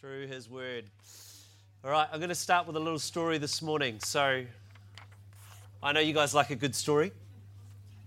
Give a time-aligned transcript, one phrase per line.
[0.00, 0.84] through His Word.
[1.84, 4.00] All right, I'm going to start with a little story this morning.
[4.00, 4.46] So,
[5.82, 7.12] I know you guys like a good story,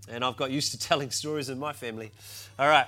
[0.08, 2.10] and I've got used to telling stories in my family.
[2.58, 2.86] All right.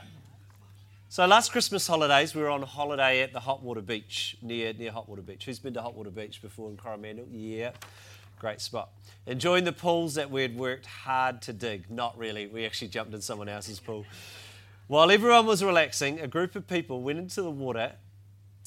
[1.08, 5.25] So, last Christmas holidays, we were on holiday at the Hotwater Beach, near, near Hotwater
[5.25, 5.45] Beach.
[5.45, 7.27] Who's been to Hotwater Beach before in Coromandel?
[7.30, 7.70] Yeah,
[8.41, 8.88] great spot.
[9.27, 11.88] Enjoying the pools that we'd worked hard to dig.
[11.88, 14.04] Not really, we actually jumped in someone else's pool.
[14.88, 17.93] While everyone was relaxing, a group of people went into the water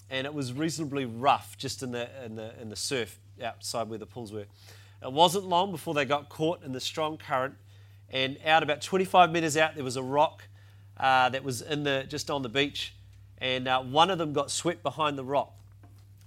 [0.09, 3.99] and it was reasonably rough just in the, in the, in the surf outside where
[3.99, 4.45] the pools were.
[5.01, 7.55] It wasn't long before they got caught in the strong current,
[8.09, 10.43] and out about 25 metres out, there was a rock
[10.97, 12.93] uh, that was in the, just on the beach,
[13.37, 15.53] and uh, one of them got swept behind the rock.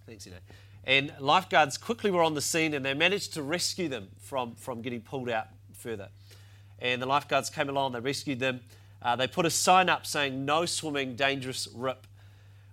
[0.06, 0.38] Thanks, you know.
[0.84, 4.82] And lifeguards quickly were on the scene and they managed to rescue them from, from
[4.82, 6.08] getting pulled out further.
[6.80, 8.60] And the lifeguards came along, they rescued them.
[9.00, 12.06] Uh, they put a sign up saying, No swimming, dangerous rip.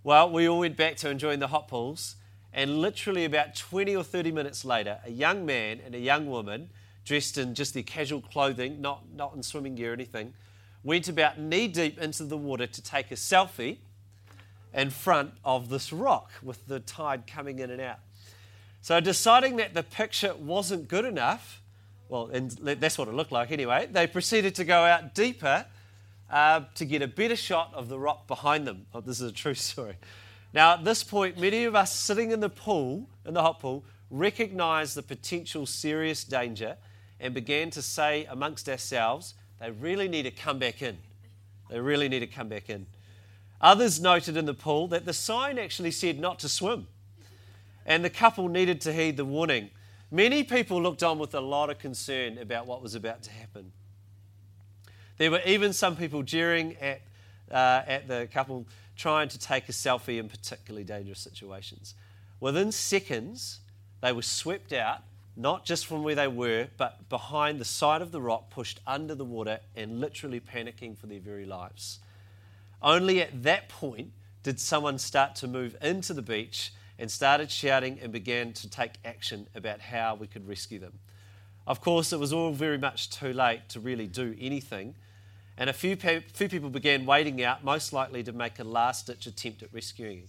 [0.01, 2.15] Well, we all went back to enjoying the hot pools,
[2.53, 6.69] and literally about 20 or 30 minutes later, a young man and a young woman,
[7.03, 10.33] dressed in just their casual clothing, not, not in swimming gear or anything,
[10.85, 13.77] went about knee deep into the water to take a selfie
[14.73, 17.99] in front of this rock with the tide coming in and out.
[18.81, 21.61] So, deciding that the picture wasn't good enough,
[22.07, 25.65] well, and that's what it looked like anyway, they proceeded to go out deeper
[26.29, 28.85] uh, to get a better shot of the rock behind them.
[28.93, 29.95] Oh, this is a true story.
[30.53, 33.83] Now, at this point, many of us sitting in the pool, in the hot pool,
[34.09, 36.77] recognized the potential serious danger
[37.19, 40.97] and began to say amongst ourselves, they really need to come back in.
[41.69, 42.87] They really need to come back in.
[43.61, 46.87] Others noted in the pool that the sign actually said not to swim,
[47.85, 49.69] and the couple needed to heed the warning.
[50.09, 53.71] Many people looked on with a lot of concern about what was about to happen.
[55.19, 57.01] There were even some people jeering at,
[57.51, 61.93] uh, at the couple trying to take a selfie in particularly dangerous situations.
[62.39, 63.59] Within seconds,
[64.01, 65.03] they were swept out,
[65.35, 69.13] not just from where they were, but behind the side of the rock, pushed under
[69.13, 71.99] the water, and literally panicking for their very lives.
[72.81, 77.99] Only at that point did someone start to move into the beach and started shouting
[78.01, 80.97] and began to take action about how we could rescue them.
[81.67, 84.95] Of course, it was all very much too late to really do anything
[85.59, 89.07] and a few, pe- few people began wading out, most likely to make a last
[89.07, 90.23] ditch attempt at rescuing.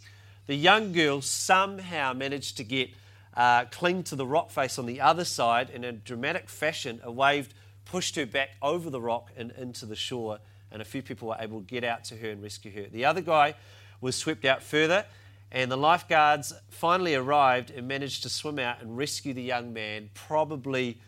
[0.48, 2.90] The young girl somehow managed to get
[3.34, 5.70] uh, cling to the rock face on the other side.
[5.70, 7.54] In a dramatic fashion, a wave
[7.84, 10.40] pushed her back over the rock and into the shore,
[10.72, 12.88] and a few people were able to get out to her and rescue her.
[12.90, 13.54] The other guy
[14.00, 15.06] was swept out further,
[15.52, 20.10] and the lifeguards finally arrived and managed to swim out and rescue the young man,
[20.12, 20.98] probably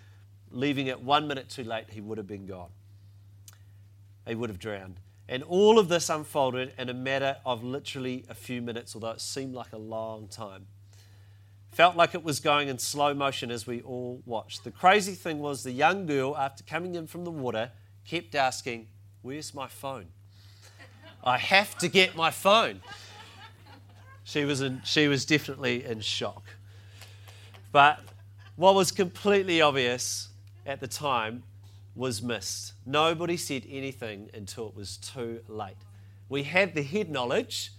[0.53, 2.69] leaving it one minute too late, he would have been gone
[4.25, 5.00] they would have drowned.
[5.28, 9.21] And all of this unfolded in a matter of literally a few minutes, although it
[9.21, 10.66] seemed like a long time.
[11.71, 14.62] Felt like it was going in slow motion as we all watched.
[14.62, 17.71] The crazy thing was, the young girl, after coming in from the water,
[18.06, 18.88] kept asking,
[19.22, 20.06] Where's my phone?
[21.25, 22.82] I have to get my phone.
[24.25, 26.43] She was, in, she was definitely in shock.
[27.71, 28.00] But
[28.56, 30.28] what was completely obvious
[30.66, 31.43] at the time
[31.94, 32.72] was missed.
[32.86, 35.76] Nobody said anything until it was too late.
[36.28, 37.72] We had the head knowledge,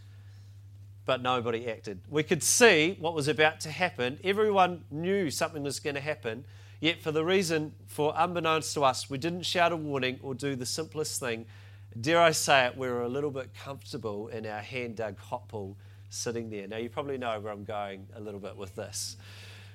[1.05, 1.99] but nobody acted.
[2.09, 4.19] We could see what was about to happen.
[4.23, 6.45] Everyone knew something was going to happen,
[6.79, 10.55] yet, for the reason, for unbeknownst to us, we didn't shout a warning or do
[10.55, 11.45] the simplest thing.
[11.99, 15.47] Dare I say it, we were a little bit comfortable in our hand dug hot
[15.47, 15.75] pool
[16.09, 16.67] sitting there.
[16.67, 19.17] Now, you probably know where I'm going a little bit with this.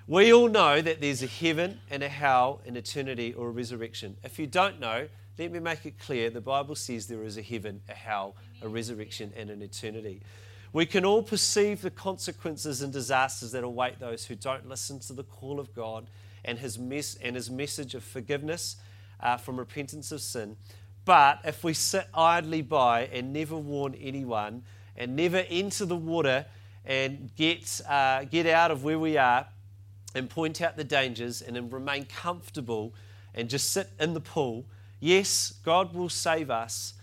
[0.09, 4.17] We all know that there's a heaven and a hell, an eternity, or a resurrection.
[4.25, 5.07] If you don't know,
[5.39, 8.69] let me make it clear the Bible says there is a heaven, a hell, a
[8.69, 10.23] resurrection, and an eternity.
[10.73, 15.13] We can all perceive the consequences and disasters that await those who don't listen to
[15.13, 16.07] the call of God
[16.43, 18.77] and his, mes- and his message of forgiveness
[19.21, 20.57] uh, from repentance of sin.
[21.05, 24.63] But if we sit idly by and never warn anyone
[24.97, 26.47] and never enter the water
[26.87, 29.47] and get, uh, get out of where we are,
[30.19, 32.93] and point out the dangers and then remain comfortable
[33.35, 34.67] and just sit in the pool,
[35.01, 36.95] yes, God will save us,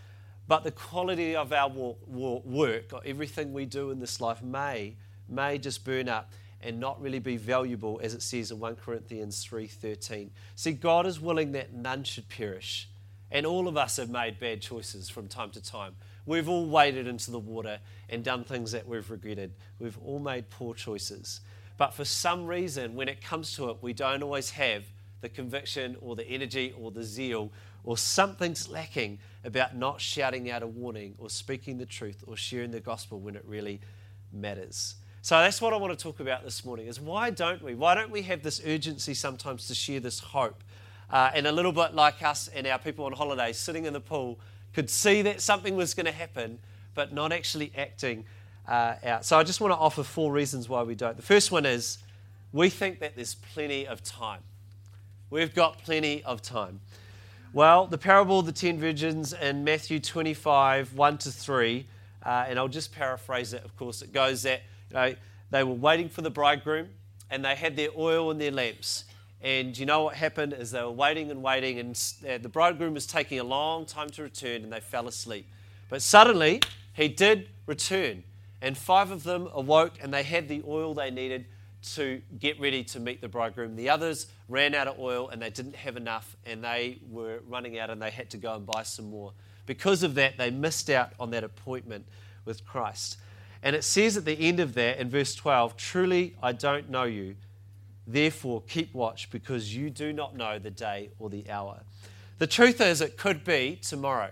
[0.48, 1.70] but the quality of our
[2.08, 4.96] work, or everything we do in this life, may,
[5.28, 6.32] may just burn up
[6.62, 10.30] and not really be valuable, as it says in 1 Corinthians 3.13.
[10.56, 12.90] See, God is willing that none should perish.
[13.32, 15.96] And all of us have made bad choices from time to time.
[16.26, 17.80] We've all waded into the water
[18.10, 19.54] and done things that we've regretted.
[19.80, 21.42] We've all made poor choices.
[21.78, 24.84] But for some reason, when it comes to it, we don't always have
[25.22, 27.52] the conviction or the energy or the zeal,
[27.84, 32.72] or something's lacking about not shouting out a warning or speaking the truth or sharing
[32.72, 33.80] the gospel when it really
[34.32, 34.96] matters.
[35.22, 37.74] So that's what I want to talk about this morning is why don't we?
[37.74, 40.64] Why don't we have this urgency sometimes to share this hope?
[41.10, 44.00] Uh, and a little bit like us and our people on holiday sitting in the
[44.00, 44.40] pool
[44.74, 46.60] could see that something was going to happen,
[46.94, 48.26] but not actually acting
[48.68, 49.26] uh, out.
[49.26, 51.16] So I just want to offer four reasons why we don't.
[51.16, 52.00] The first one is
[52.52, 54.42] we think that there's plenty of time.
[55.30, 56.80] We've got plenty of time.
[57.54, 61.88] Well, the parable of the ten virgins in Matthew 25, 1 to 3,
[62.26, 65.16] uh, and I'll just paraphrase it, of course, it goes that you know,
[65.52, 66.90] they were waiting for the bridegroom
[67.30, 69.06] and they had their oil in their lamps.
[69.42, 72.94] And you know what happened is they were waiting and waiting, and uh, the bridegroom
[72.94, 75.46] was taking a long time to return, and they fell asleep.
[75.90, 76.62] But suddenly,
[76.94, 78.24] he did return,
[78.66, 81.46] and five of them awoke, and they had the oil they needed
[81.94, 83.76] to get ready to meet the bridegroom.
[83.76, 87.78] The others ran out of oil, and they didn't have enough, and they were running
[87.78, 89.34] out, and they had to go and buy some more.
[89.68, 92.08] Because of that, they missed out on that appointment
[92.44, 93.18] with Christ.
[93.62, 97.04] And it says at the end of that in verse 12, Truly I don't know
[97.04, 97.36] you.
[98.08, 101.84] Therefore, keep watch because you do not know the day or the hour.
[102.40, 104.32] The truth is, it could be tomorrow.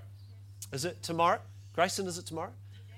[0.71, 1.39] Is it tomorrow?
[1.75, 2.53] Grayson, is it tomorrow?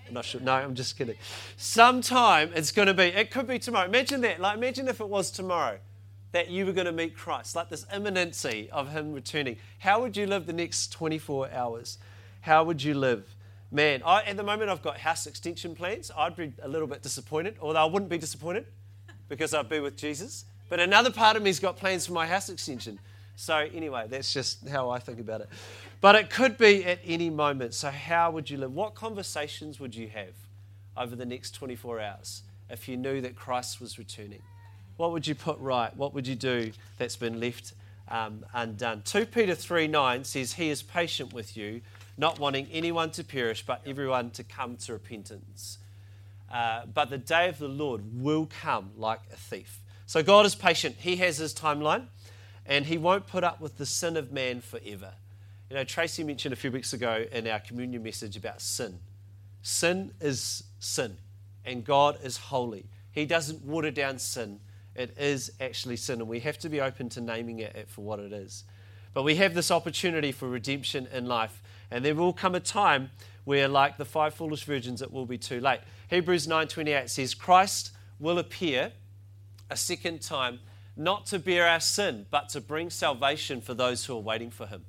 [0.07, 0.41] I'm not sure.
[0.41, 1.15] No, I'm just kidding.
[1.57, 3.87] Sometime it's going to be, it could be tomorrow.
[3.87, 4.39] Imagine that.
[4.39, 5.79] Like, imagine if it was tomorrow
[6.31, 9.57] that you were going to meet Christ, like this imminency of Him returning.
[9.79, 11.97] How would you live the next 24 hours?
[12.41, 13.35] How would you live?
[13.71, 16.11] Man, I, at the moment I've got house extension plans.
[16.15, 18.67] I'd be a little bit disappointed, although I wouldn't be disappointed
[19.27, 20.45] because I'd be with Jesus.
[20.69, 22.99] But another part of me's got plans for my house extension.
[23.35, 25.49] So, anyway, that's just how I think about it.
[26.01, 27.73] But it could be at any moment.
[27.73, 28.73] So, how would you live?
[28.73, 30.33] What conversations would you have
[30.97, 34.41] over the next 24 hours if you knew that Christ was returning?
[34.97, 35.95] What would you put right?
[35.95, 37.73] What would you do that's been left
[38.07, 39.01] um, undone?
[39.03, 41.81] 2 Peter 3 9 says, He is patient with you
[42.17, 45.77] not wanting anyone to perish, but everyone to come to repentance.
[46.51, 49.79] Uh, but the day of the Lord will come like a thief.
[50.05, 50.95] So God is patient.
[50.99, 52.05] He has his timeline,
[52.65, 55.13] and he won't put up with the sin of man forever.
[55.69, 58.99] You know, Tracy mentioned a few weeks ago in our communion message about sin.
[59.63, 61.17] Sin is sin,
[61.65, 62.85] and God is holy.
[63.11, 64.59] He doesn't water down sin.
[64.93, 68.19] It is actually sin, and we have to be open to naming it for what
[68.19, 68.63] it is.
[69.15, 71.63] But we have this opportunity for redemption in life.
[71.89, 73.09] And there will come a time
[73.43, 75.79] where, like the five foolish virgins, it will be too late.
[76.09, 78.91] Hebrews 9:28 says, Christ will appear
[79.69, 80.59] a second time,
[80.95, 84.67] not to bear our sin, but to bring salvation for those who are waiting for
[84.67, 84.85] him.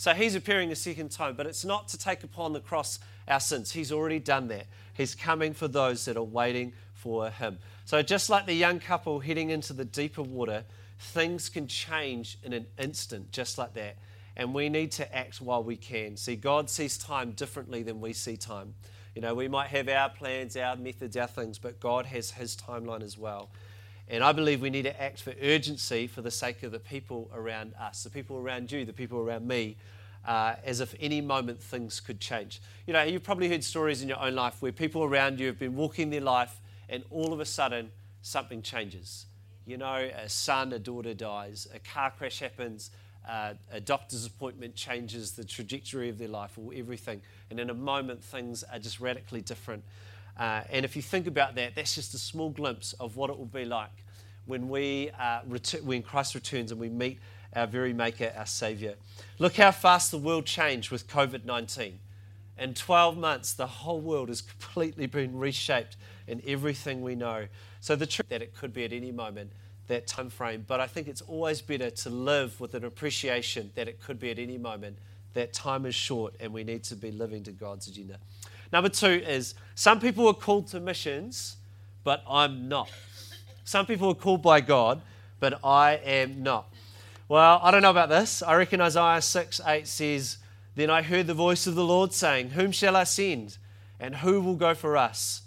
[0.00, 3.38] So he's appearing a second time, but it's not to take upon the cross our
[3.38, 3.70] sins.
[3.72, 4.66] He's already done that.
[4.94, 7.58] He's coming for those that are waiting for him.
[7.84, 10.64] So just like the young couple heading into the deeper water,
[10.98, 13.98] things can change in an instant, just like that
[14.36, 16.16] and we need to act while we can.
[16.16, 18.72] See, God sees time differently than we see time.
[19.14, 22.56] You know, we might have our plans, our methods, our things, but God has His
[22.56, 23.50] timeline as well.
[24.10, 27.30] And I believe we need to act for urgency for the sake of the people
[27.32, 29.76] around us, the people around you, the people around me,
[30.26, 32.60] uh, as if any moment things could change.
[32.88, 35.60] You know, you've probably heard stories in your own life where people around you have
[35.60, 39.26] been walking their life and all of a sudden something changes.
[39.64, 42.90] You know, a son, a daughter dies, a car crash happens,
[43.28, 47.22] uh, a doctor's appointment changes the trajectory of their life or everything.
[47.48, 49.84] And in a moment, things are just radically different.
[50.36, 53.38] Uh, and if you think about that, that's just a small glimpse of what it
[53.38, 53.90] will be like
[54.50, 57.18] when, we, uh, ret- when Christ returns and we meet
[57.56, 58.96] our very Maker, our Savior.
[59.38, 61.98] Look how fast the world changed with COVID 19.
[62.58, 67.46] In 12 months, the whole world has completely been reshaped in everything we know.
[67.80, 69.52] So the truth that it could be at any moment
[69.90, 70.64] that time frame.
[70.66, 74.30] But I think it's always better to live with an appreciation that it could be
[74.30, 74.96] at any moment,
[75.34, 78.18] that time is short and we need to be living to God's agenda.
[78.72, 81.56] Number two is some people are called to missions,
[82.04, 82.90] but I'm not.
[83.70, 85.00] Some people are called by God,
[85.38, 86.74] but I am not.
[87.28, 88.42] Well, I don't know about this.
[88.42, 90.38] I reckon Isaiah 6 8 says,
[90.74, 93.58] Then I heard the voice of the Lord saying, Whom shall I send?
[94.00, 95.42] And who will go for us?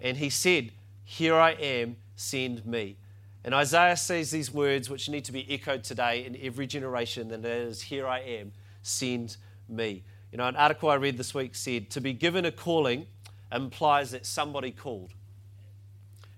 [0.00, 0.72] And he said,
[1.04, 2.96] Here I am, send me.
[3.44, 7.44] And Isaiah says these words which need to be echoed today in every generation, and
[7.44, 9.36] that is, Here I am, send
[9.68, 10.02] me.
[10.32, 13.06] You know, an article I read this week said, To be given a calling
[13.52, 15.12] implies that somebody called.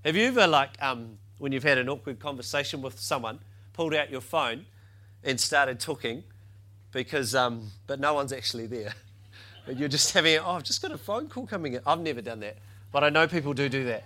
[0.05, 3.39] Have you ever, like, um, when you've had an awkward conversation with someone,
[3.73, 4.67] pulled out your phone
[5.25, 6.25] and started talking
[6.93, 8.95] because, um, but no one's actually there?
[9.67, 11.83] But you're just having, oh, I've just got a phone call coming in.
[11.87, 12.57] I've never done that,
[12.91, 14.05] but I know people do do that.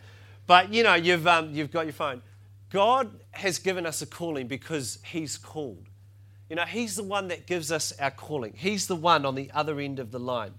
[0.48, 2.20] But, you know, you've, um, you've got your phone.
[2.68, 5.86] God has given us a calling because He's called.
[6.50, 8.54] You know, He's the one that gives us our calling.
[8.56, 10.54] He's the one on the other end of the line.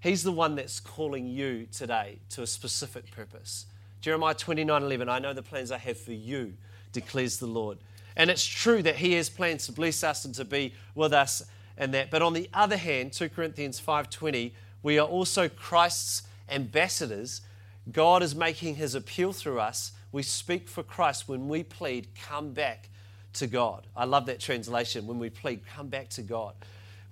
[0.00, 3.66] He's the one that's calling you today to a specific purpose,
[4.02, 6.54] Jeremiah 29 11, I know the plans I have for you,
[6.92, 7.78] declares the Lord.
[8.16, 11.42] And it's true that He has plans to bless us and to be with us
[11.78, 12.10] and that.
[12.10, 17.42] But on the other hand, 2 Corinthians 5:20, we are also Christ's ambassadors.
[17.90, 19.92] God is making His appeal through us.
[20.10, 22.88] We speak for Christ when we plead, come back
[23.34, 23.86] to God.
[23.96, 25.06] I love that translation.
[25.06, 26.54] When we plead, come back to God.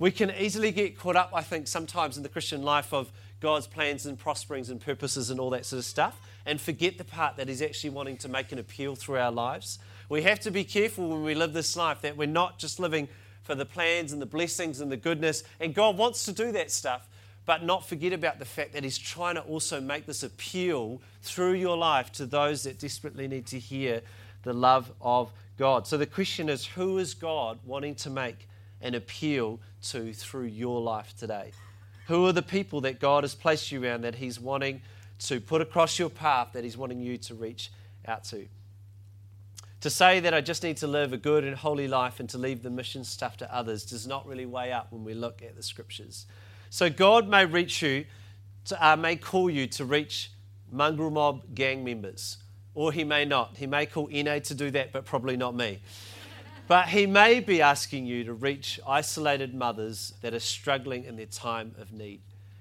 [0.00, 3.66] We can easily get caught up, I think, sometimes in the Christian life of God's
[3.66, 7.36] plans and prosperings and purposes and all that sort of stuff, and forget the part
[7.36, 9.78] that He's actually wanting to make an appeal through our lives.
[10.08, 13.08] We have to be careful when we live this life that we're not just living
[13.42, 16.70] for the plans and the blessings and the goodness, and God wants to do that
[16.70, 17.08] stuff,
[17.46, 21.54] but not forget about the fact that He's trying to also make this appeal through
[21.54, 24.02] your life to those that desperately need to hear
[24.42, 25.86] the love of God.
[25.86, 28.48] So the question is who is God wanting to make
[28.80, 31.52] an appeal to through your life today?
[32.06, 34.80] Who are the people that God has placed you around that He's wanting
[35.20, 37.70] to put across your path, that He's wanting you to reach
[38.06, 38.46] out to?
[39.82, 42.38] To say that I just need to live a good and holy life and to
[42.38, 45.56] leave the mission stuff to others does not really weigh up when we look at
[45.56, 46.26] the scriptures.
[46.68, 48.04] So God may reach you,
[48.66, 50.32] to, uh, may call you to reach
[50.70, 52.38] mongrel mob gang members,
[52.74, 53.56] or He may not.
[53.56, 55.80] He may call NA to do that, but probably not me.
[56.70, 61.26] But he may be asking you to reach isolated mothers that are struggling in their
[61.26, 62.20] time of need.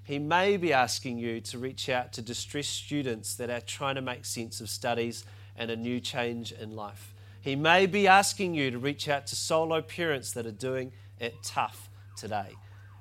[0.10, 4.02] He may be asking you to reach out to distressed students that are trying to
[4.02, 5.24] make sense of studies
[5.56, 7.14] and a new change in life.
[7.42, 11.36] He may be asking you to reach out to solo parents that are doing it
[11.44, 12.56] tough today.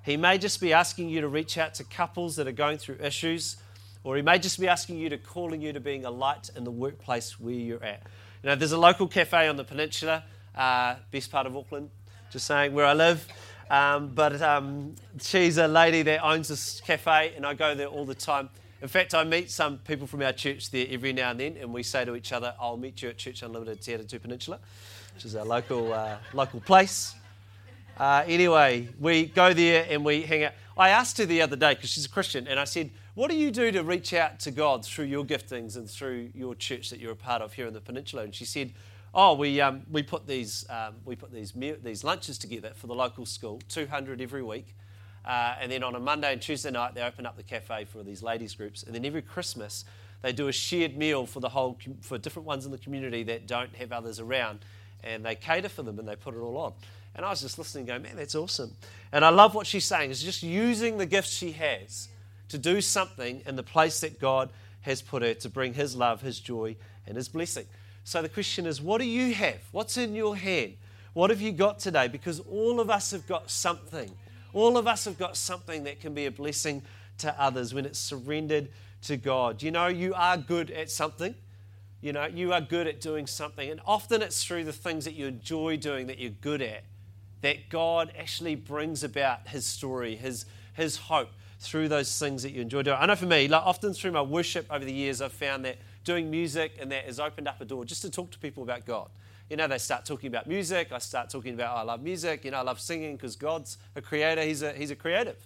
[0.05, 2.99] He may just be asking you to reach out to couples that are going through
[3.01, 3.57] issues,
[4.05, 6.65] or he may just be asking you to calling you to being a light in
[6.65, 8.03] the workplace where you're at.
[8.43, 10.25] You know, there's a local cafe on the peninsula
[10.55, 11.89] uh, best part of Auckland,
[12.31, 13.27] just saying where I live.
[13.71, 18.07] Um, but um, she's a lady that owns this cafe, and I go there all
[18.07, 18.49] the time.
[18.81, 21.73] In fact, I meet some people from our church there every now and then, and
[21.73, 24.59] we say to each other, I'll meet you at Church Unlimited Te Two Peninsula,
[25.15, 27.15] which is our local, uh, local place.
[27.99, 30.53] Uh, anyway, we go there and we hang out.
[30.77, 33.37] I asked her the other day, because she's a Christian, and I said, What do
[33.37, 37.01] you do to reach out to God through your giftings and through your church that
[37.01, 38.23] you're a part of here in the peninsula?
[38.23, 38.73] And she said,
[39.15, 42.95] oh, we, um, we put, these, um, we put these, these lunches together for the
[42.95, 44.75] local school, 200 every week.
[45.25, 48.03] Uh, and then on a Monday and Tuesday night, they open up the cafe for
[48.03, 48.83] these ladies groups.
[48.83, 49.85] And then every Christmas,
[50.23, 53.47] they do a shared meal for the whole for different ones in the community that
[53.47, 54.61] don't have others around,
[55.05, 56.73] and they cater for them and they put it all on.
[57.15, 58.73] And I was just listening, going, man, that's awesome.
[59.13, 60.11] And I love what she's saying.
[60.11, 62.09] Is just using the gifts she has
[62.49, 64.51] to do something in the place that God
[64.83, 67.67] has put her to bring His love, His joy, and His blessing.
[68.09, 69.59] So the question is, what do you have?
[69.71, 70.79] What's in your hand?
[71.13, 72.09] What have you got today?
[72.09, 74.11] Because all of us have got something.
[74.55, 76.81] All of us have got something that can be a blessing
[77.19, 78.71] to others when it's surrendered
[79.03, 79.63] to God.
[79.63, 81.35] You know, you are good at something.
[82.01, 83.69] You know, you are good at doing something.
[83.71, 86.85] And often it's through the things that you enjoy doing that you're good at
[87.43, 91.29] that God actually brings about His story, His, His hope
[91.61, 92.97] through those things that you enjoy doing.
[92.99, 95.77] I know for me, like often through my worship over the years, I've found that
[96.05, 98.87] doing music, and that has opened up a door just to talk to people about
[98.87, 99.09] God.
[99.51, 100.93] You know, they start talking about music.
[100.93, 102.45] I start talking about, oh, I love music.
[102.45, 104.43] You know, I love singing because God's a creator.
[104.43, 105.37] He's a, he's a creative.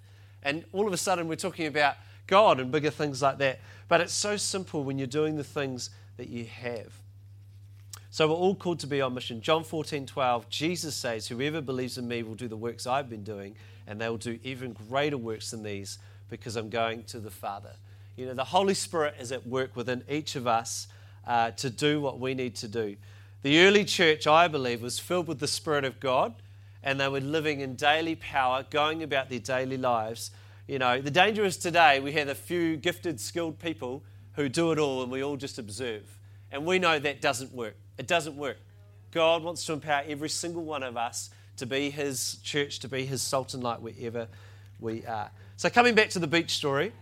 [0.42, 3.60] And all of a sudden, we're talking about God and bigger things like that.
[3.88, 6.92] But it's so simple when you're doing the things that you have.
[8.10, 9.40] So we're all called to be on mission.
[9.40, 13.24] John 14, 12, Jesus says, Whoever believes in me will do the works I've been
[13.24, 13.54] doing,
[13.86, 17.72] and they will do even greater works than these because I'm going to the Father.
[18.16, 20.86] You know, the Holy Spirit is at work within each of us
[21.26, 22.96] uh, to do what we need to do.
[23.42, 26.34] The early church, I believe, was filled with the Spirit of God
[26.82, 30.30] and they were living in daily power, going about their daily lives.
[30.66, 34.02] You know, the danger is today we have a few gifted, skilled people
[34.34, 36.02] who do it all and we all just observe.
[36.50, 37.76] And we know that doesn't work.
[37.98, 38.58] It doesn't work.
[39.10, 43.04] God wants to empower every single one of us to be His church, to be
[43.04, 44.26] His salt and light wherever
[44.80, 45.30] we are.
[45.56, 46.92] So, coming back to the beach story,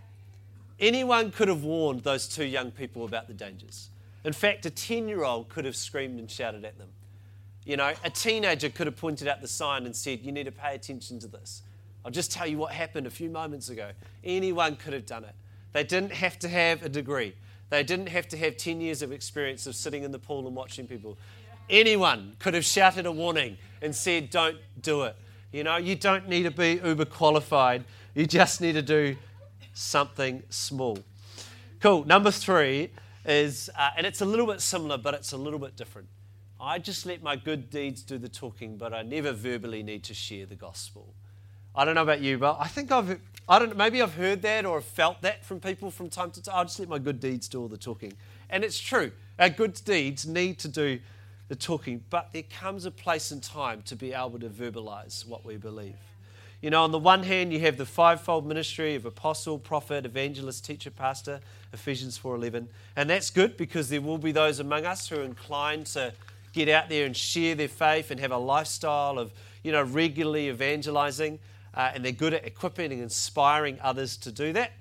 [0.80, 3.90] Anyone could have warned those two young people about the dangers.
[4.24, 6.88] In fact, a 10 year old could have screamed and shouted at them.
[7.64, 10.52] You know, a teenager could have pointed out the sign and said, You need to
[10.52, 11.62] pay attention to this.
[12.04, 13.90] I'll just tell you what happened a few moments ago.
[14.24, 15.34] Anyone could have done it.
[15.72, 17.34] They didn't have to have a degree,
[17.68, 20.56] they didn't have to have 10 years of experience of sitting in the pool and
[20.56, 21.18] watching people.
[21.68, 25.16] Anyone could have shouted a warning and said, Don't do it.
[25.52, 27.84] You know, you don't need to be uber qualified,
[28.14, 29.16] you just need to do
[29.80, 30.98] something small.
[31.80, 32.04] Cool.
[32.04, 32.90] Number three
[33.24, 36.08] is, uh, and it's a little bit similar, but it's a little bit different.
[36.60, 40.14] I just let my good deeds do the talking, but I never verbally need to
[40.14, 41.14] share the gospel.
[41.74, 43.18] I don't know about you, but I think I've,
[43.48, 46.54] I don't maybe I've heard that or felt that from people from time to time.
[46.56, 48.12] I just let my good deeds do all the talking.
[48.50, 49.12] And it's true.
[49.38, 50.98] Our good deeds need to do
[51.48, 55.44] the talking, but there comes a place and time to be able to verbalize what
[55.44, 55.96] we believe.
[56.60, 60.62] You know, on the one hand, you have the fivefold ministry of apostle, prophet, evangelist,
[60.62, 61.40] teacher, pastor,
[61.72, 65.86] Ephesians 4:11, and that's good because there will be those among us who are inclined
[65.86, 66.12] to
[66.52, 70.48] get out there and share their faith and have a lifestyle of, you know, regularly
[70.50, 71.38] evangelizing,
[71.72, 74.72] uh, and they're good at equipping and inspiring others to do that.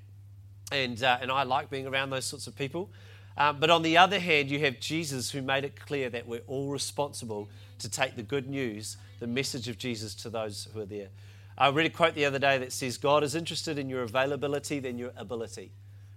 [0.74, 2.90] And uh, and I like being around those sorts of people.
[3.38, 6.42] Um, but on the other hand, you have Jesus who made it clear that we're
[6.46, 10.86] all responsible to take the good news, the message of Jesus to those who are
[10.86, 11.08] there.
[11.60, 14.80] I read a quote the other day that says, God is interested in your availability
[14.80, 15.74] than your ability.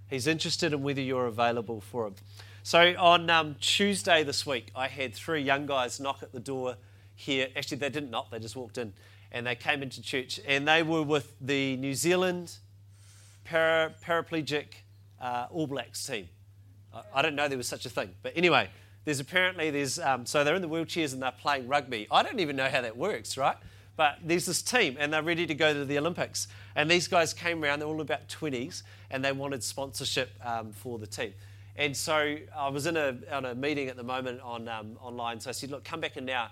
[0.08, 2.14] He's interested in whether you're available for Him.
[2.62, 6.76] So on um, Tuesday this week, I had three young guys knock at the door
[7.16, 7.48] here.
[7.56, 8.92] Actually, they didn't knock, they just walked in
[9.32, 12.58] and they came into church and they were with the New Zealand
[13.42, 14.66] para- paraplegic
[15.20, 16.28] uh, All Blacks team.
[16.94, 18.10] I, I didn't know there was such a thing.
[18.22, 18.68] But anyway,
[19.04, 22.06] there's apparently, there's, um, so they're in the wheelchairs and they're playing rugby.
[22.12, 23.56] I don't even know how that works, right?
[23.96, 26.48] But there's this team, and they're ready to go to the Olympics.
[26.74, 30.98] And these guys came around, they're all about 20s, and they wanted sponsorship um, for
[30.98, 31.34] the team.
[31.76, 35.40] And so I was in a, on a meeting at the moment on, um, online,
[35.40, 36.50] so I said, Look, come back in now.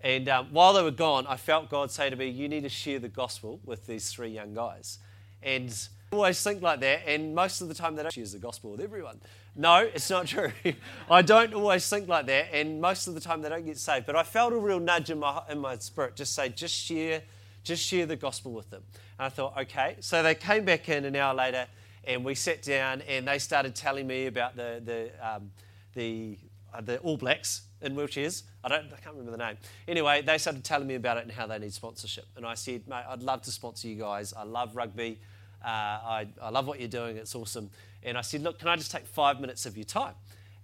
[0.00, 2.68] And um, while they were gone, I felt God say to me, You need to
[2.68, 4.98] share the gospel with these three young guys.
[5.42, 5.70] And
[6.12, 8.72] I always think like that, and most of the time they don't share the gospel
[8.72, 9.20] with everyone.
[9.56, 10.52] No, it's not true.
[11.10, 14.04] I don't always think like that, and most of the time they don't get saved.
[14.04, 17.22] But I felt a real nudge in my, in my spirit, just say, just share,
[17.64, 18.82] just share the gospel with them.
[19.18, 19.96] And I thought, okay.
[20.00, 21.66] So they came back in an hour later,
[22.04, 25.50] and we sat down, and they started telling me about the the um,
[25.96, 26.38] the,
[26.72, 28.44] uh, the All Blacks in wheelchairs.
[28.62, 29.56] I don't, I can't remember the name.
[29.88, 32.26] Anyway, they started telling me about it and how they need sponsorship.
[32.36, 34.32] And I said, mate, I'd love to sponsor you guys.
[34.34, 35.18] I love rugby.
[35.64, 37.16] Uh, I, I love what you're doing.
[37.16, 37.70] It's awesome.
[38.06, 40.14] And I said, Look, can I just take five minutes of your time?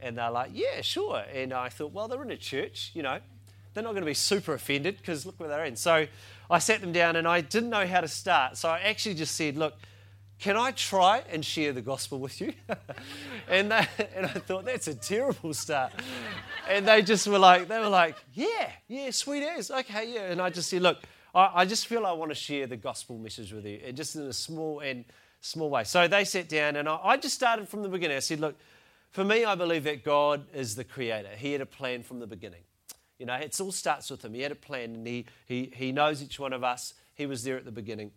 [0.01, 1.25] And they're like, Yeah, sure.
[1.35, 3.19] And I thought, Well, they're in a church, you know,
[3.75, 5.77] they're not going to be super offended because look where they're in.
[5.77, 6.07] So
[6.51, 8.57] I sat them down and I didn't know how to start.
[8.57, 9.75] So I actually just said, Look,
[10.38, 12.53] can I try and share the gospel with you?
[13.49, 15.93] and, they, and I thought, that's a terrible start.
[16.69, 20.33] and they just were like, they were like, yeah, yeah, sweet as, okay, yeah.
[20.33, 20.99] And I just said, look,
[21.33, 24.16] I, I just feel I want to share the gospel message with you, and just
[24.16, 25.05] in a small and
[25.42, 25.85] small way.
[25.85, 28.16] So they sat down, and I, I just started from the beginning.
[28.16, 28.57] I said, Look,
[29.11, 31.28] for me, I believe that God is the creator.
[31.37, 32.62] He had a plan from the beginning.
[33.18, 34.33] You know, it all starts with Him.
[34.33, 36.94] He had a plan, and He, he, he knows each one of us.
[37.14, 38.12] He was there at the beginning.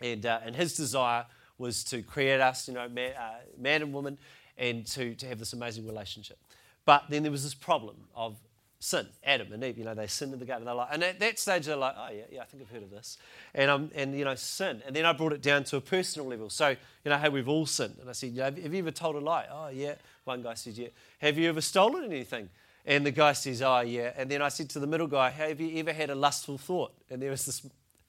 [0.00, 1.26] And, uh, and His desire
[1.58, 4.18] was to create us, you know, man, uh, man and woman,
[4.58, 6.38] and to, to have this amazing relationship.
[6.84, 8.36] But then there was this problem of
[8.78, 9.06] sin.
[9.24, 10.66] Adam and Eve, you know, they sinned in the garden.
[10.66, 12.82] They're like, and at that stage, they're like, oh yeah, yeah, I think I've heard
[12.82, 13.18] of this,
[13.54, 14.82] and um, and you know, sin.
[14.86, 16.50] And then I brought it down to a personal level.
[16.50, 16.76] So you
[17.10, 17.96] know, hey, we've all sinned.
[18.00, 19.46] And I said, have you ever told a lie?
[19.50, 19.94] Oh yeah.
[20.24, 20.88] One guy says, yeah.
[21.20, 22.48] Have you ever stolen anything?
[22.84, 24.12] And the guy says, oh yeah.
[24.16, 26.92] And then I said to the middle guy, have you ever had a lustful thought?
[27.10, 27.66] And there was this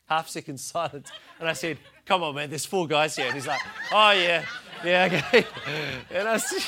[0.07, 3.25] half second silence, and I said, come on, man, there's four guys here.
[3.25, 4.45] And he's like, oh yeah.
[4.85, 5.45] Yeah, okay.
[6.11, 6.63] And I said,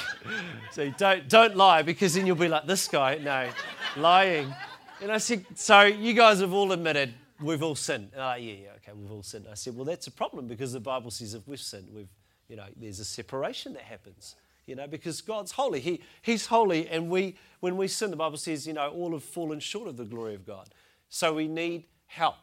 [0.72, 3.18] so don't, don't lie because then you'll be like this guy.
[3.18, 3.50] No,
[3.98, 4.54] lying.
[5.02, 8.10] And I said, so you guys have all admitted we've all sinned.
[8.14, 9.46] And yeah, yeah, okay, we've all sinned.
[9.50, 12.10] I said, well, that's a problem because the Bible says if we've sinned, we've,
[12.48, 14.36] you know, there's a separation that happens.
[14.66, 15.80] You know, because God's holy.
[15.80, 19.24] He, he's holy, and we, when we sin, the Bible says, you know, all have
[19.24, 20.70] fallen short of the glory of God.
[21.10, 22.36] So we need help.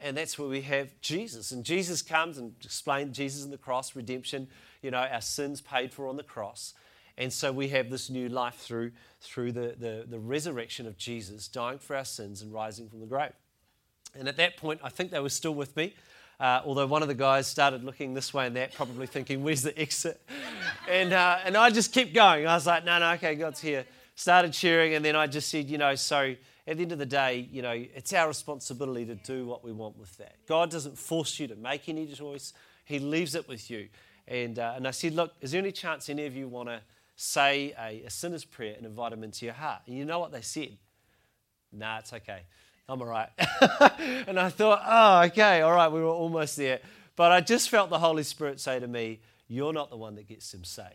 [0.00, 1.50] And that's where we have Jesus.
[1.50, 4.48] And Jesus comes and explains Jesus and the cross, redemption,
[4.84, 6.74] you know, our sins paid for on the cross.
[7.16, 11.48] And so we have this new life through, through the, the, the resurrection of Jesus,
[11.48, 13.32] dying for our sins and rising from the grave.
[14.14, 15.94] And at that point, I think they were still with me.
[16.38, 19.62] Uh, although one of the guys started looking this way and that, probably thinking, where's
[19.62, 20.20] the exit?
[20.90, 22.46] and, uh, and I just kept going.
[22.46, 23.86] I was like, no, no, okay, God's here.
[24.16, 26.34] Started cheering, and then I just said, you know, so
[26.66, 29.72] at the end of the day, you know, it's our responsibility to do what we
[29.72, 30.36] want with that.
[30.46, 32.52] God doesn't force you to make any choice,
[32.84, 33.88] He leaves it with you.
[34.26, 36.80] And, uh, and I said, Look, is there any chance any of you want to
[37.16, 39.82] say a, a sinner's prayer and invite them into your heart?
[39.86, 40.76] And you know what they said?
[41.72, 42.42] Nah, it's okay.
[42.88, 43.28] I'm all right.
[44.26, 46.80] and I thought, oh, okay, all right, we were almost there.
[47.16, 50.28] But I just felt the Holy Spirit say to me, You're not the one that
[50.28, 50.88] gets them saved.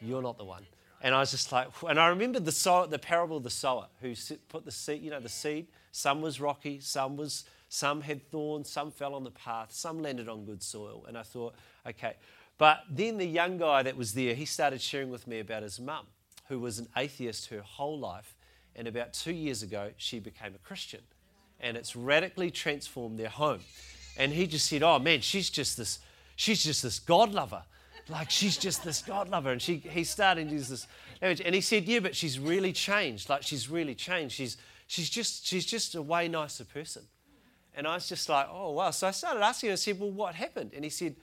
[0.00, 0.66] You're not the one.
[1.02, 4.14] And I was just like, and I remember the, the parable of the sower who
[4.48, 5.68] put the seed, you know, the seed.
[5.92, 10.28] Some was rocky, some was, some had thorns, some fell on the path, some landed
[10.28, 11.06] on good soil.
[11.08, 11.54] And I thought,
[11.86, 12.16] okay.
[12.60, 15.80] But then the young guy that was there, he started sharing with me about his
[15.80, 16.04] mum,
[16.48, 18.36] who was an atheist her whole life.
[18.76, 21.00] And about two years ago, she became a Christian.
[21.58, 23.60] And it's radically transformed their home.
[24.18, 26.00] And he just said, oh man, she's just this,
[26.36, 27.62] she's just this God lover
[28.10, 29.52] Like she's just this God lover.
[29.52, 30.86] And she, he's starting to use this
[31.22, 31.40] language.
[31.42, 33.30] And he said, yeah, but she's really changed.
[33.30, 34.34] Like she's really changed.
[34.34, 37.04] She's, she's, just, she's just a way nicer person.
[37.74, 38.90] And I was just like, oh, wow.
[38.90, 40.72] So I started asking him, I said, well, what happened?
[40.74, 41.16] And he said,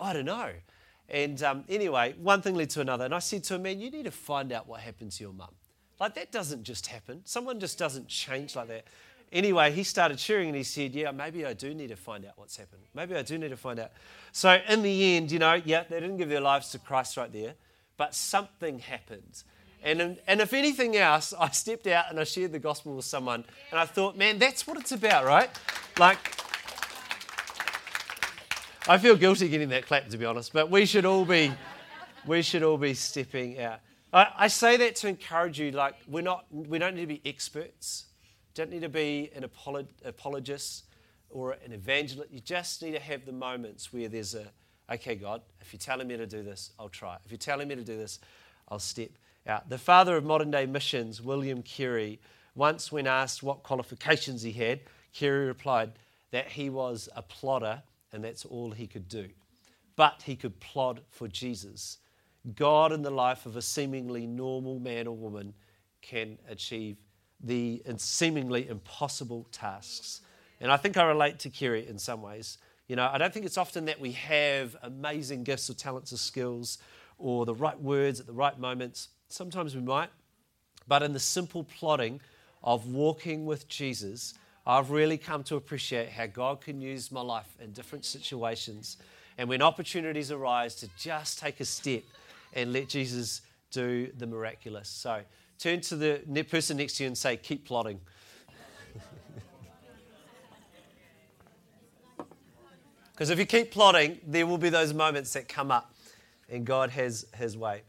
[0.00, 0.50] I don't know.
[1.08, 3.04] And um, anyway, one thing led to another.
[3.04, 5.32] And I said to him, man, you need to find out what happened to your
[5.32, 5.50] mum.
[5.98, 7.20] Like that doesn't just happen.
[7.24, 8.84] Someone just doesn't change like that.
[9.32, 12.32] Anyway, he started cheering and he said, Yeah, maybe I do need to find out
[12.36, 12.82] what's happened.
[12.94, 13.92] Maybe I do need to find out.
[14.32, 17.32] So, in the end, you know, yeah, they didn't give their lives to Christ right
[17.32, 17.54] there,
[17.96, 19.44] but something happened.
[19.82, 23.44] And, and if anything else, I stepped out and I shared the gospel with someone,
[23.70, 25.48] and I thought, man, that's what it's about, right?
[25.98, 26.18] Like,
[28.88, 31.52] I feel guilty getting that clap, to be honest, but we should all be,
[32.26, 33.80] we should all be stepping out.
[34.12, 37.20] I, I say that to encourage you, like, we're not, we don't need to be
[37.24, 38.06] experts
[38.54, 39.44] don't need to be an
[40.04, 40.84] apologist
[41.30, 42.30] or an evangelist.
[42.32, 44.46] You just need to have the moments where there's a,
[44.92, 47.16] okay, God, if you're telling me to do this, I'll try.
[47.24, 48.18] If you're telling me to do this,
[48.68, 49.10] I'll step
[49.46, 49.68] out.
[49.68, 52.20] The father of modern day missions, William Carey,
[52.54, 54.80] once when asked what qualifications he had,
[55.12, 55.92] Carey replied
[56.32, 59.28] that he was a plodder and that's all he could do.
[59.96, 61.98] But he could plod for Jesus.
[62.54, 65.54] God in the life of a seemingly normal man or woman
[66.00, 66.96] can achieve
[67.42, 70.20] the seemingly impossible tasks.
[70.60, 72.58] And I think I relate to Carey in some ways.
[72.86, 76.16] You know, I don't think it's often that we have amazing gifts or talents or
[76.16, 76.78] skills
[77.18, 79.08] or the right words at the right moments.
[79.28, 80.10] Sometimes we might.
[80.88, 82.20] But in the simple plodding
[82.62, 84.34] of walking with Jesus,
[84.66, 88.98] I've really come to appreciate how God can use my life in different situations.
[89.38, 92.02] And when opportunities arise, to just take a step
[92.52, 94.88] and let Jesus do the miraculous.
[94.88, 95.22] So,
[95.60, 98.00] Turn to the person next to you and say, Keep plotting.
[103.12, 105.94] Because if you keep plotting, there will be those moments that come up,
[106.48, 107.82] and God has His way.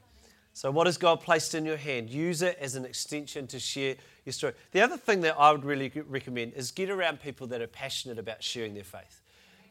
[0.51, 2.09] So, what has God placed in your hand?
[2.09, 4.53] Use it as an extension to share your story.
[4.71, 8.19] The other thing that I would really recommend is get around people that are passionate
[8.19, 9.21] about sharing their faith.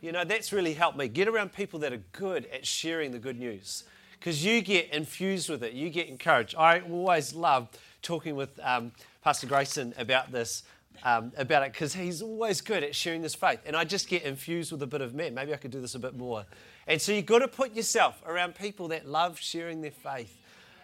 [0.01, 1.09] You know, that's really helped me.
[1.09, 3.85] Get around people that are good at sharing the good news
[4.19, 6.55] because you get infused with it, you get encouraged.
[6.57, 7.69] I always love
[8.03, 10.63] talking with um, Pastor Grayson about this,
[11.05, 13.61] um, about it, because he's always good at sharing his faith.
[13.65, 15.95] And I just get infused with a bit of, man, maybe I could do this
[15.95, 16.45] a bit more.
[16.87, 20.37] And so you've got to put yourself around people that love sharing their faith.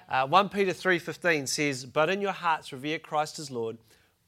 [0.08, 3.76] Uh, 1 Peter 3.15 says, But in your hearts revere Christ as Lord.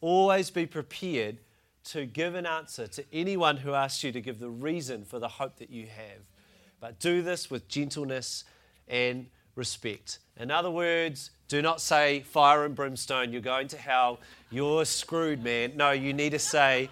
[0.00, 1.38] Always be prepared
[1.84, 5.28] to give an answer to anyone who asks you to give the reason for the
[5.28, 6.20] hope that you have.
[6.80, 8.44] But do this with gentleness
[8.88, 10.18] and respect.
[10.36, 15.42] In other words, do not say fire and brimstone, you're going to hell, you're screwed,
[15.42, 15.72] man.
[15.76, 16.90] No, you need to say,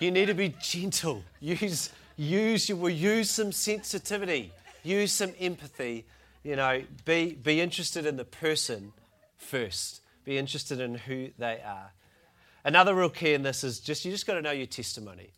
[0.00, 1.22] you need to be gentle.
[1.40, 4.52] Use, use, you will use some sensitivity,
[4.82, 6.04] use some empathy.
[6.42, 8.92] You know, be, be interested in the person
[9.36, 11.92] first, be interested in who they are.
[12.64, 15.30] Another real key in this is just you just got to know your testimony.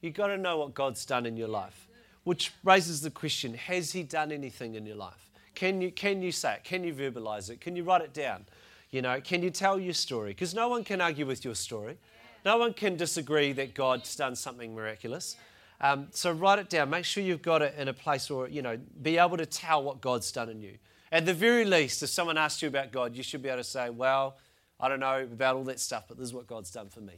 [0.00, 1.88] You've got to know what God's done in your life.
[2.24, 5.30] Which raises the question Has He done anything in your life?
[5.54, 6.64] Can you, can you say it?
[6.64, 7.60] Can you verbalize it?
[7.60, 8.44] Can you write it down?
[8.90, 10.30] You know, can you tell your story?
[10.30, 11.96] Because no one can argue with your story.
[12.44, 15.36] No one can disagree that God's done something miraculous.
[15.80, 16.90] Um, so write it down.
[16.90, 19.82] Make sure you've got it in a place or, you know, be able to tell
[19.82, 20.74] what God's done in you.
[21.12, 23.64] At the very least, if someone asks you about God, you should be able to
[23.64, 24.36] say, well,
[24.80, 27.14] I don't know about all that stuff, but this is what God's done for me.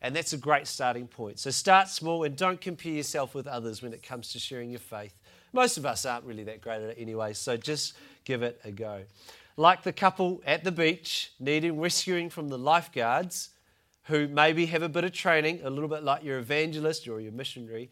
[0.00, 1.38] And that's a great starting point.
[1.38, 4.80] So start small and don't compare yourself with others when it comes to sharing your
[4.80, 5.14] faith.
[5.52, 8.70] Most of us aren't really that great at it anyway, so just give it a
[8.70, 9.02] go.
[9.56, 13.50] Like the couple at the beach needing rescuing from the lifeguards
[14.04, 17.32] who maybe have a bit of training, a little bit like your evangelist or your
[17.32, 17.90] missionary,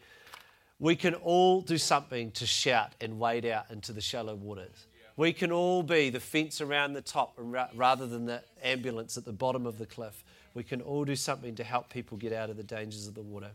[0.79, 4.87] we can all do something to shout and wade out into the shallow waters.
[5.15, 9.31] We can all be the fence around the top rather than the ambulance at the
[9.31, 10.23] bottom of the cliff
[10.53, 13.21] we can all do something to help people get out of the dangers of the
[13.21, 13.51] water.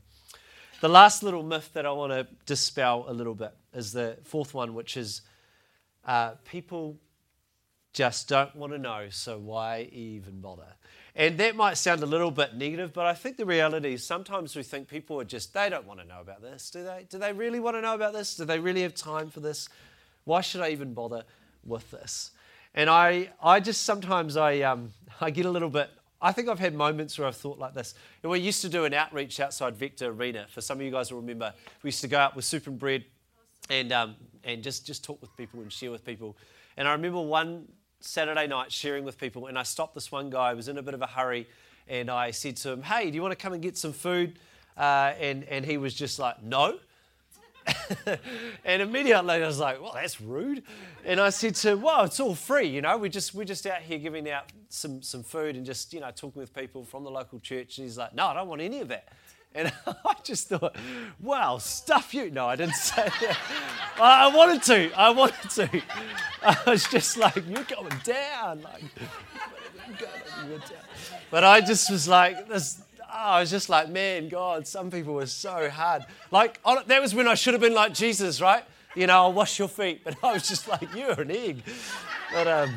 [0.80, 4.54] The last little myth that I want to dispel a little bit is the fourth
[4.54, 5.22] one, which is
[6.04, 6.96] uh, people
[7.98, 10.68] just don't want to know, so why even bother?
[11.16, 14.54] And that might sound a little bit negative, but I think the reality is sometimes
[14.54, 17.06] we think people are just, they don't want to know about this, do they?
[17.10, 18.36] Do they really want to know about this?
[18.36, 19.68] Do they really have time for this?
[20.22, 21.24] Why should I even bother
[21.64, 22.30] with this?
[22.72, 26.58] And I, I just sometimes I, um, I get a little bit I think I've
[26.58, 27.94] had moments where I've thought like this.
[28.24, 30.46] And we used to do an outreach outside Vector Arena.
[30.48, 32.76] For some of you guys will remember, we used to go out with soup and
[32.76, 33.04] bread
[33.70, 36.36] and, um, and just, just talk with people and share with people.
[36.76, 37.66] And I remember one
[38.00, 40.82] Saturday night sharing with people, and I stopped this one guy, who was in a
[40.82, 41.48] bit of a hurry,
[41.88, 44.38] and I said to him, Hey, do you want to come and get some food?
[44.76, 46.78] Uh, and, and he was just like, No.
[48.64, 50.62] and immediately I was like, well, that's rude.
[51.04, 52.96] And I said to him, well, it's all free, you know.
[52.96, 56.10] We just, we're just out here giving out some, some food and just, you know,
[56.10, 57.78] talking with people from the local church.
[57.78, 59.08] And he's like, no, I don't want any of that.
[59.54, 60.76] And I just thought,
[61.20, 62.30] wow, stuff you.
[62.30, 63.38] No, I didn't say that.
[64.00, 64.92] I wanted to.
[64.98, 65.82] I wanted to.
[66.42, 68.62] I was just like, you're going down.
[68.62, 68.82] Like,
[69.98, 70.60] down.
[71.30, 75.14] but I just was like, this, oh, I was just like, man, God, some people
[75.14, 76.04] were so hard.
[76.30, 78.64] Like, that was when I should have been like Jesus, right?
[78.94, 80.02] You know, I'll wash your feet.
[80.04, 81.62] But I was just like, you're an egg.
[82.32, 82.74] But um,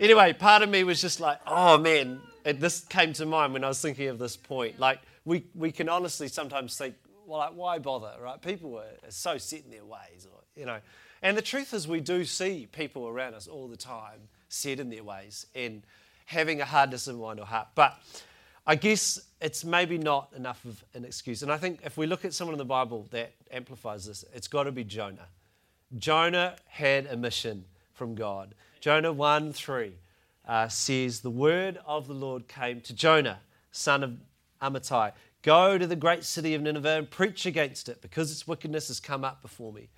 [0.00, 2.20] anyway, part of me was just like, oh, man.
[2.44, 4.78] And this came to mind when I was thinking of this point.
[4.78, 6.94] Like, we, we can honestly sometimes think,
[7.26, 8.40] well, like, why bother, right?
[8.40, 10.78] People are so set in their ways, or, you know.
[11.22, 14.90] And the truth is, we do see people around us all the time set in
[14.90, 15.82] their ways and
[16.26, 17.68] having a hardness of mind or heart.
[17.74, 17.98] But
[18.66, 21.42] I guess it's maybe not enough of an excuse.
[21.42, 24.48] And I think if we look at someone in the Bible that amplifies this, it's
[24.48, 25.28] got to be Jonah.
[25.96, 28.54] Jonah had a mission from God.
[28.80, 29.92] Jonah 1 3
[30.46, 34.16] uh, says, The word of the Lord came to Jonah, son of
[34.64, 35.12] Amittai,
[35.44, 38.98] Go to the great city of Nineveh and preach against it, because its wickedness has
[38.98, 39.90] come up before me.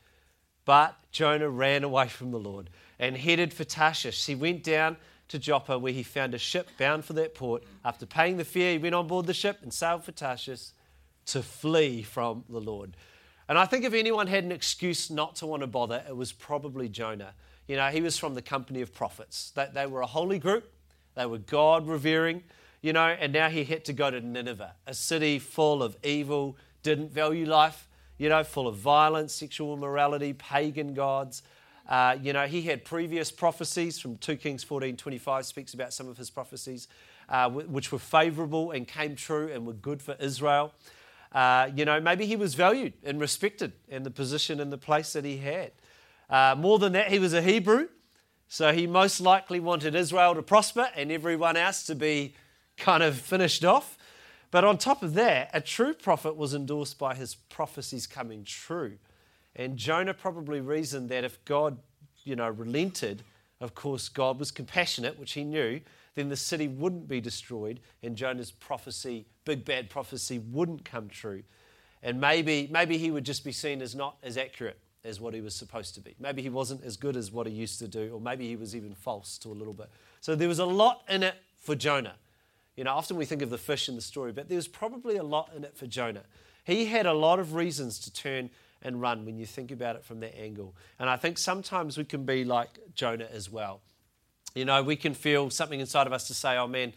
[0.64, 4.26] But Jonah ran away from the Lord and headed for Tarshish.
[4.26, 4.96] He went down
[5.28, 7.62] to Joppa, where he found a ship bound for that port.
[7.84, 10.70] After paying the fare, he went on board the ship and sailed for Tarshish
[11.26, 12.96] to flee from the Lord.
[13.48, 16.32] And I think if anyone had an excuse not to want to bother, it was
[16.32, 17.34] probably Jonah.
[17.68, 19.52] You know, he was from the company of prophets.
[19.54, 20.72] They, they were a holy group,
[21.14, 22.42] they were God revering
[22.86, 26.56] you know, and now he had to go to Nineveh, a city full of evil,
[26.84, 31.42] didn't value life, you know, full of violence, sexual immorality, pagan gods.
[31.88, 36.06] Uh, you know, he had previous prophecies from 2 Kings 14 25, speaks about some
[36.06, 36.86] of his prophecies,
[37.28, 40.72] uh, which were favorable and came true and were good for Israel.
[41.32, 45.12] Uh, you know, maybe he was valued and respected in the position and the place
[45.12, 45.72] that he had.
[46.30, 47.88] Uh, more than that, he was a Hebrew,
[48.46, 52.36] so he most likely wanted Israel to prosper and everyone else to be
[52.76, 53.98] kind of finished off.
[54.50, 58.98] But on top of that, a true prophet was endorsed by his prophecies coming true.
[59.54, 61.78] And Jonah probably reasoned that if God,
[62.24, 63.22] you know, relented,
[63.60, 65.80] of course, God was compassionate, which he knew,
[66.14, 71.42] then the city wouldn't be destroyed and Jonah's prophecy, big bad prophecy, wouldn't come true.
[72.02, 75.40] And maybe, maybe he would just be seen as not as accurate as what he
[75.40, 76.14] was supposed to be.
[76.18, 78.74] Maybe he wasn't as good as what he used to do, or maybe he was
[78.74, 79.88] even false to a little bit.
[80.20, 82.14] So there was a lot in it for Jonah.
[82.76, 85.22] You know, often we think of the fish in the story, but there's probably a
[85.22, 86.24] lot in it for Jonah.
[86.64, 88.50] He had a lot of reasons to turn
[88.82, 90.74] and run when you think about it from that angle.
[90.98, 93.80] And I think sometimes we can be like Jonah as well.
[94.54, 96.92] You know, we can feel something inside of us to say, oh man,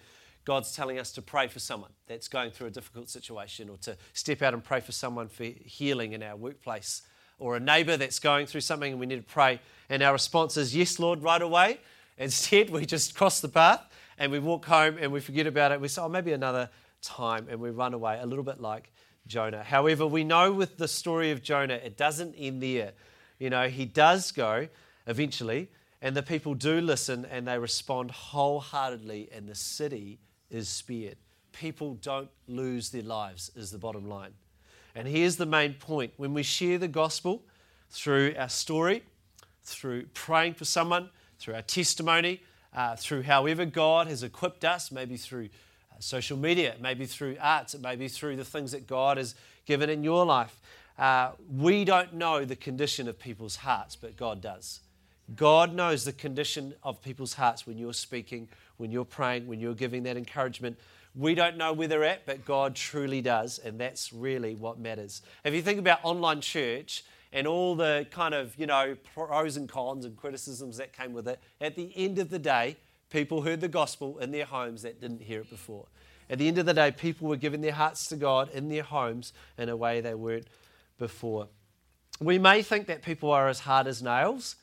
[0.45, 3.97] God's telling us to pray for someone that's going through a difficult situation or to
[4.13, 7.03] step out and pray for someone for healing in our workplace
[7.37, 9.59] or a neighbor that's going through something and we need to pray.
[9.89, 11.79] And our response is, yes, Lord, right away.
[12.17, 13.88] Instead, we just cross the path
[14.19, 15.81] and we walk home and we forget about it.
[15.81, 16.69] We say, oh, maybe another
[17.01, 18.91] time, and we run away, a little bit like
[19.25, 19.63] Jonah.
[19.63, 22.91] However, we know with the story of Jonah, it doesn't end there.
[23.39, 24.67] You know, he does go
[25.07, 25.69] eventually,
[26.01, 31.15] and the people do listen and they respond wholeheartedly, and the city is spared.
[31.53, 34.33] People don't lose their lives, is the bottom line.
[34.95, 37.43] And here's the main point when we share the gospel
[37.89, 39.03] through our story,
[39.63, 42.41] through praying for someone, through our testimony,
[42.73, 45.49] uh, through however God has equipped us, maybe through
[45.91, 50.03] uh, social media, maybe through arts, maybe through the things that God has given in
[50.03, 50.59] your life.
[50.97, 54.81] Uh, we don't know the condition of people's hearts, but God does.
[55.35, 59.75] God knows the condition of people's hearts when you're speaking, when you're praying, when you're
[59.75, 60.77] giving that encouragement.
[61.15, 65.21] We don't know where they're at, but God truly does, and that's really what matters.
[65.43, 69.69] If you think about online church, and all the kind of, you know, pros and
[69.69, 72.77] cons and criticisms that came with it, at the end of the day,
[73.09, 75.85] people heard the gospel in their homes that didn't hear it before.
[76.29, 78.83] At the end of the day, people were giving their hearts to God in their
[78.83, 80.47] homes in a way they weren't
[80.97, 81.47] before.
[82.19, 84.55] We may think that people are as hard as nails,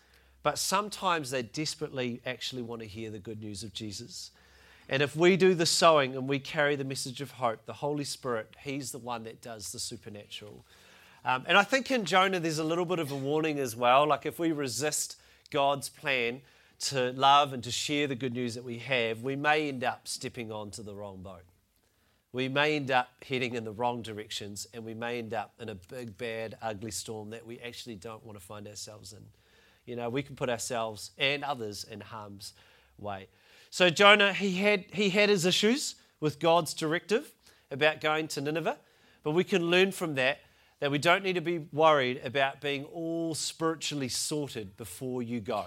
[0.42, 4.30] but sometimes they desperately actually want to hear the good news of Jesus.
[4.88, 8.04] And if we do the sowing and we carry the message of hope, the Holy
[8.04, 10.64] Spirit, He's the one that does the supernatural.
[11.26, 14.06] Um, and I think in Jonah, there's a little bit of a warning as well.
[14.06, 15.16] Like if we resist
[15.50, 16.40] God's plan
[16.78, 20.06] to love and to share the good news that we have, we may end up
[20.06, 21.42] stepping onto the wrong boat.
[22.30, 25.68] We may end up heading in the wrong directions and we may end up in
[25.68, 29.24] a big, bad, ugly storm that we actually don't want to find ourselves in.
[29.84, 32.52] You know, we can put ourselves and others in harm's
[32.98, 33.26] way.
[33.70, 37.32] So Jonah, he had, he had his issues with God's directive
[37.72, 38.78] about going to Nineveh,
[39.24, 40.38] but we can learn from that
[40.80, 45.66] that we don't need to be worried about being all spiritually sorted before you go.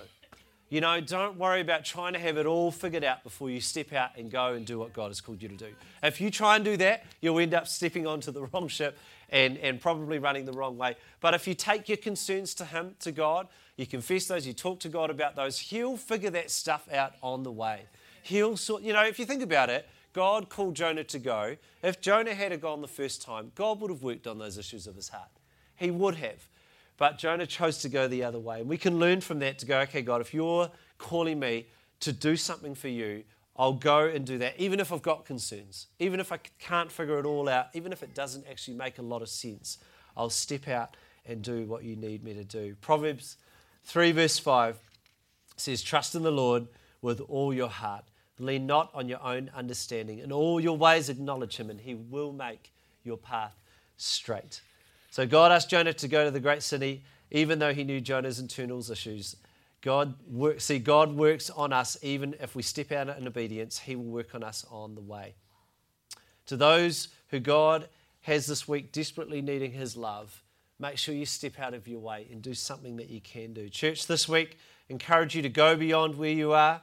[0.70, 3.92] You know, don't worry about trying to have it all figured out before you step
[3.92, 5.74] out and go and do what God has called you to do.
[6.04, 8.96] If you try and do that, you'll end up stepping onto the wrong ship
[9.32, 10.96] and, and probably running the wrong way.
[11.22, 14.80] But if you take your concerns to Him, to God, you confess those, you talk
[14.82, 17.86] to God about those, He'll figure that stuff out on the way.
[18.22, 21.58] He'll sort, you know, if you think about it, God called Jonah to go.
[21.84, 24.96] If Jonah had gone the first time, God would have worked on those issues of
[24.96, 25.30] his heart.
[25.76, 26.50] He would have.
[26.98, 28.60] But Jonah chose to go the other way.
[28.60, 31.68] And we can learn from that to go, okay, God, if you're calling me
[32.02, 33.24] to do something for you,
[33.56, 37.20] I'll go and do that, even if I've got concerns, even if I can't figure
[37.20, 39.80] it all out, even if it doesn't actually make a lot of sense.
[40.16, 40.96] I'll step out
[41.26, 42.76] and do what you need me to do.
[42.80, 43.36] Proverbs
[43.84, 44.80] 3, verse 5
[45.58, 46.68] says, Trust in the Lord
[47.02, 48.06] with all your heart.
[48.40, 50.20] Lean not on your own understanding.
[50.20, 52.72] In all your ways, acknowledge him, and he will make
[53.04, 53.56] your path
[53.98, 54.62] straight.
[55.12, 58.40] So God asked Jonah to go to the great city, even though he knew Jonah's
[58.40, 59.36] internal issues.
[59.82, 63.80] God work, see, God works on us even if we step out in obedience.
[63.80, 65.36] He will work on us on the way.
[66.48, 67.88] To those who God
[68.22, 70.44] has this week desperately needing His love,
[70.80, 73.70] make sure you step out of your way and do something that you can do.
[73.70, 74.58] Church, this week,
[74.90, 76.82] encourage you to go beyond where you are.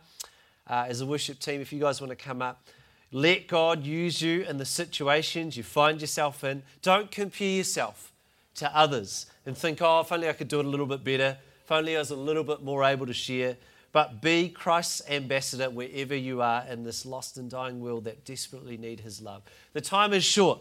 [0.69, 2.67] Uh, as a worship team, if you guys want to come up,
[3.13, 6.63] let God use you in the situations you find yourself in.
[6.83, 8.13] Don't compare yourself
[8.57, 11.39] to others and think, oh, if only I could do it a little bit better,
[11.65, 13.57] if only I was a little bit more able to share.
[13.93, 18.77] But be Christ's ambassador wherever you are in this lost and dying world that desperately
[18.77, 19.43] need his love.
[19.73, 20.61] The time is short.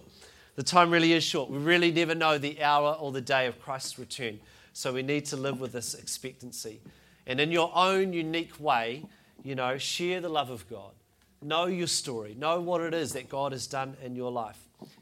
[0.55, 1.49] The time really is short.
[1.49, 4.39] We really never know the hour or the day of Christ's return.
[4.71, 6.79] So we need to live with this expectancy.
[7.27, 9.03] And in your own unique way,
[9.43, 10.91] you know, share the love of God.
[11.41, 12.35] Know your story.
[12.37, 14.57] Know what it is that God has done in your life.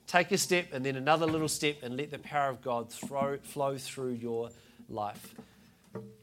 [0.07, 3.37] Take a step and then another little step and let the power of God throw,
[3.37, 4.49] flow through your
[4.89, 5.35] life.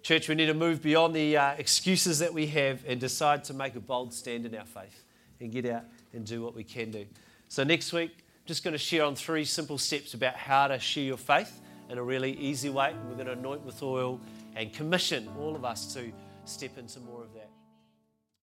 [0.03, 3.55] Church, we need to move beyond the uh, excuses that we have and decide to
[3.55, 5.05] make a bold stand in our faith
[5.41, 7.07] and get out and do what we can do.
[7.49, 10.79] So, next week, I'm just going to share on three simple steps about how to
[10.79, 12.95] share your faith in a really easy way.
[13.09, 14.21] We're going to anoint with oil
[14.57, 16.13] and commission all of us to
[16.45, 17.40] step into more of that.